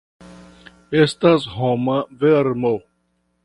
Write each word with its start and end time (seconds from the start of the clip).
Estas 1.01 1.45
homa 1.59 1.99
vermo! 2.25 2.75